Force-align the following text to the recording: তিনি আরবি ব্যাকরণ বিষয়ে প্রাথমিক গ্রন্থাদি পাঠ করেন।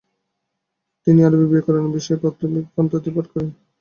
তিনি 1.07 1.19
আরবি 1.27 1.45
ব্যাকরণ 1.51 1.85
বিষয়ে 1.95 2.21
প্রাথমিক 2.21 2.65
গ্রন্থাদি 2.73 3.09
পাঠ 3.15 3.25
করেন। 3.31 3.49